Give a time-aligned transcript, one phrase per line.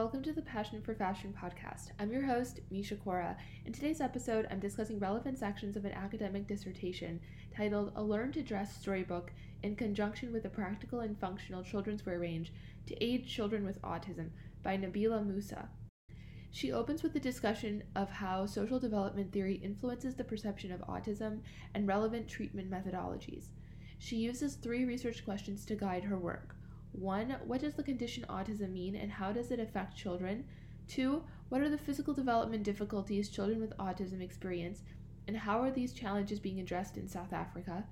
[0.00, 1.92] welcome to the Passion for Fashion podcast.
[1.98, 3.36] I'm your host, Misha Kaura.
[3.64, 7.18] In today's episode, I'm discussing relevant sections of an academic dissertation
[7.56, 12.18] titled A Learn to Dress Storybook in conjunction with a practical and functional children's wear
[12.18, 12.52] range
[12.86, 14.28] to aid children with autism
[14.62, 15.68] by Nabeela Moosa.
[16.50, 21.40] She opens with a discussion of how social development theory influences the perception of autism
[21.74, 23.46] and relevant treatment methodologies.
[23.98, 26.56] She uses three research questions to guide her work.
[26.92, 30.44] One, what does the condition autism mean and how does it affect children?
[30.88, 34.82] Two, what are the physical development difficulties children with autism experience
[35.28, 37.84] and how are these challenges being addressed in South Africa?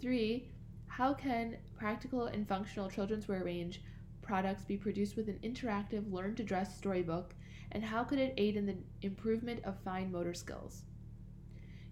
[0.00, 0.50] Three,
[0.86, 3.82] how can practical and functional children's wear range
[4.22, 7.34] products be produced with an interactive learn to dress storybook
[7.72, 10.84] and how could it aid in the improvement of fine motor skills?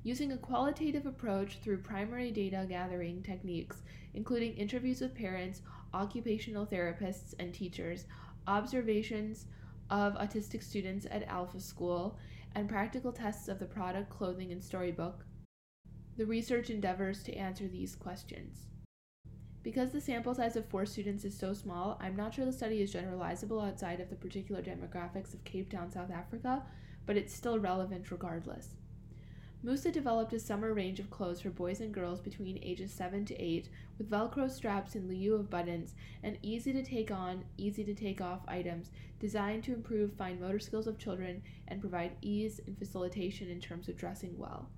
[0.07, 3.83] Using a qualitative approach through primary data gathering techniques,
[4.15, 5.63] including interviews with parents,
[5.93, 8.05] occupational therapists, and teachers,
[8.47, 9.47] observations
[9.91, 12.21] of autistic students at Alpha School,
[12.55, 15.27] and practical tests of the product, clothing, and storybook,
[16.17, 18.69] the research endeavors to answer these questions.
[19.65, 22.81] Because the sample size of four students is so small, I'm not sure the study
[22.81, 26.63] is generalizable outside of the particular demographics of Cape Town, South Africa,
[27.07, 28.69] but it's still relevant regardless.
[29.65, 33.43] Moosa developed a summer range of clothes for boys and girls between ages 7 to
[33.43, 33.69] 8
[33.99, 38.21] with Velcro straps in lieu of buttons and easy to take on, easy to take
[38.21, 43.49] off items designed to improve fine motor skills of children and provide ease and facilitation
[43.49, 44.69] in terms of dressing well.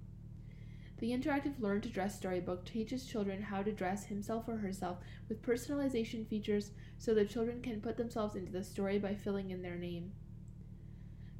[0.98, 5.42] The interactive Learn to Dress storybook teaches children how to dress himself or herself with
[5.42, 9.76] personalization features so that children can put themselves into the story by filling in their
[9.76, 10.12] name.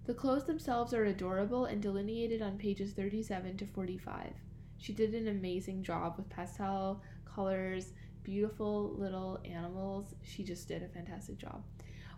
[0.08, 4.32] The clothes themselves are adorable and delineated on pages 37 to 45.
[4.78, 7.92] She did an amazing job with pastel colors,
[8.22, 10.14] beautiful little animals.
[10.22, 11.62] She just did a fantastic job.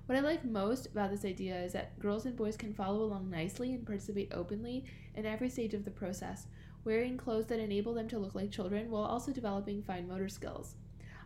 [0.06, 3.28] What I like most about this idea is that girls and boys can follow along
[3.28, 4.84] nicely and participate openly
[5.16, 6.46] in every stage of the process,
[6.84, 10.76] wearing clothes that enable them to look like children while also developing fine motor skills.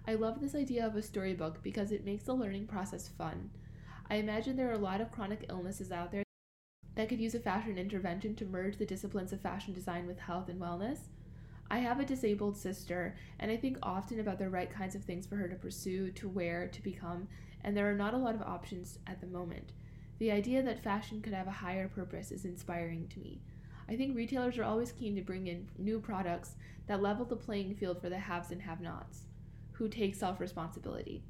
[0.08, 3.50] I love this idea of a storybook because it makes the learning process fun.
[4.08, 6.23] I imagine there are a lot of chronic illnesses out there
[6.94, 10.49] that could use a fashion intervention to merge the disciplines of fashion design with health
[10.49, 10.99] and wellness.
[11.71, 15.27] I have a disabled sister, and I think often about the right kinds of things
[15.27, 17.27] for her to pursue, to wear, to become,
[17.62, 19.72] and there are not a lot of options at the moment.
[20.19, 23.41] The idea that fashion could have a higher purpose is inspiring to me.
[23.88, 26.54] I think retailers are always keen to bring in new products
[26.87, 29.25] that level the playing field for the haves and have nots,
[29.72, 31.25] who take self responsibility.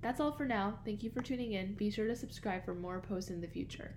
[0.00, 0.78] That's all for now.
[0.84, 1.74] Thank you for tuning in.
[1.74, 3.96] Be sure to subscribe for more posts in the future.